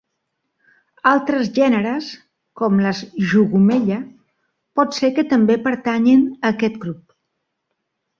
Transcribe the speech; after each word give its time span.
Altres 1.09 1.49
gèneres, 1.57 2.07
com 2.61 2.79
les 2.85 3.01
"Jugumella", 3.33 3.99
pot 4.79 4.97
ser 5.01 5.11
que 5.19 5.27
també 5.35 5.59
pertanyin 5.69 6.25
a 6.41 6.53
aquest 6.55 6.81
grup. 6.87 7.05